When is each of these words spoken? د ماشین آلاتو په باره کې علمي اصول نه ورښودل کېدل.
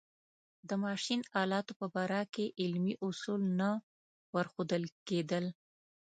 د 0.67 0.69
ماشین 0.85 1.21
آلاتو 1.41 1.73
په 1.79 1.85
باره 1.95 2.21
کې 2.33 2.45
علمي 2.61 2.93
اصول 3.07 3.41
نه 3.59 3.69
ورښودل 4.35 4.83
کېدل. 5.07 5.45